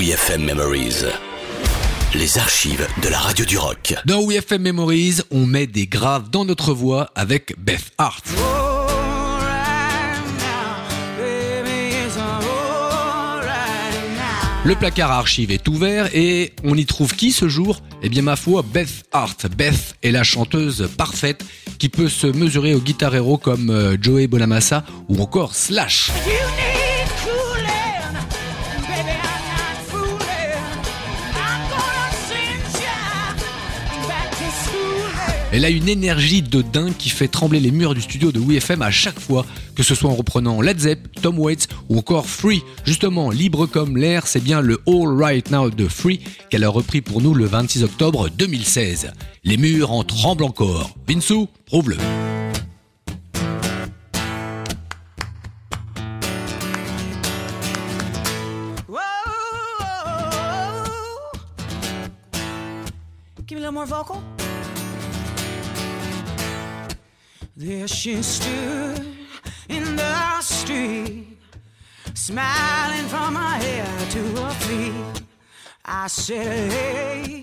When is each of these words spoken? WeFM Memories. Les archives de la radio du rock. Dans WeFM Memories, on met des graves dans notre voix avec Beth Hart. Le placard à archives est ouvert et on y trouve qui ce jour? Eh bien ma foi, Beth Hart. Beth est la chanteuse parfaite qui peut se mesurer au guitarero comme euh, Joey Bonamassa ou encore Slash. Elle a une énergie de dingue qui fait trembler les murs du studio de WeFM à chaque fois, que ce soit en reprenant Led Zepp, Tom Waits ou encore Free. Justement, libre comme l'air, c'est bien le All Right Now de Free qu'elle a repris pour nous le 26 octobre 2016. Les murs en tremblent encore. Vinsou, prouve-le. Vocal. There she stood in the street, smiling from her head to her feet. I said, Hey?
WeFM 0.00 0.44
Memories. 0.44 1.04
Les 2.14 2.38
archives 2.38 2.88
de 3.02 3.08
la 3.10 3.18
radio 3.18 3.44
du 3.44 3.58
rock. 3.58 3.94
Dans 4.06 4.26
WeFM 4.26 4.62
Memories, 4.62 5.16
on 5.30 5.44
met 5.44 5.66
des 5.66 5.86
graves 5.86 6.30
dans 6.30 6.46
notre 6.46 6.72
voix 6.72 7.10
avec 7.14 7.54
Beth 7.58 7.92
Hart. 7.98 8.24
Le 14.64 14.74
placard 14.74 15.10
à 15.10 15.18
archives 15.18 15.50
est 15.50 15.68
ouvert 15.68 16.08
et 16.14 16.54
on 16.64 16.78
y 16.78 16.86
trouve 16.86 17.14
qui 17.14 17.30
ce 17.30 17.48
jour? 17.48 17.82
Eh 18.02 18.08
bien 18.08 18.22
ma 18.22 18.36
foi, 18.36 18.62
Beth 18.62 19.04
Hart. 19.12 19.48
Beth 19.54 19.96
est 20.02 20.12
la 20.12 20.24
chanteuse 20.24 20.88
parfaite 20.96 21.44
qui 21.78 21.90
peut 21.90 22.08
se 22.08 22.26
mesurer 22.26 22.72
au 22.72 22.80
guitarero 22.80 23.36
comme 23.36 23.68
euh, 23.68 23.98
Joey 24.00 24.28
Bonamassa 24.28 24.82
ou 25.10 25.20
encore 25.20 25.54
Slash. 25.54 26.10
Elle 35.52 35.64
a 35.64 35.70
une 35.70 35.88
énergie 35.88 36.42
de 36.42 36.62
dingue 36.62 36.96
qui 36.96 37.08
fait 37.08 37.26
trembler 37.26 37.58
les 37.58 37.72
murs 37.72 37.94
du 37.94 38.00
studio 38.00 38.30
de 38.30 38.38
WeFM 38.38 38.82
à 38.82 38.92
chaque 38.92 39.18
fois, 39.18 39.44
que 39.74 39.82
ce 39.82 39.96
soit 39.96 40.08
en 40.08 40.14
reprenant 40.14 40.60
Led 40.60 40.78
Zepp, 40.78 41.08
Tom 41.20 41.40
Waits 41.40 41.66
ou 41.88 41.98
encore 41.98 42.26
Free. 42.26 42.62
Justement, 42.84 43.30
libre 43.30 43.66
comme 43.66 43.96
l'air, 43.96 44.28
c'est 44.28 44.42
bien 44.42 44.60
le 44.60 44.80
All 44.86 45.20
Right 45.20 45.50
Now 45.50 45.70
de 45.70 45.88
Free 45.88 46.20
qu'elle 46.50 46.62
a 46.62 46.68
repris 46.68 47.00
pour 47.00 47.20
nous 47.20 47.34
le 47.34 47.46
26 47.46 47.82
octobre 47.82 48.28
2016. 48.30 49.12
Les 49.42 49.56
murs 49.56 49.90
en 49.90 50.04
tremblent 50.04 50.44
encore. 50.44 50.94
Vinsou, 51.08 51.48
prouve-le. 51.66 51.96
Vocal. 63.86 64.49
There 67.62 67.86
she 67.86 68.22
stood 68.22 69.04
in 69.68 69.94
the 69.94 70.40
street, 70.40 71.36
smiling 72.14 73.06
from 73.08 73.34
her 73.34 73.58
head 73.58 74.10
to 74.12 74.22
her 74.40 74.50
feet. 74.64 75.22
I 75.84 76.06
said, 76.06 76.72
Hey? 76.72 77.39